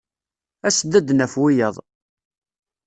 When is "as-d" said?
0.67-0.91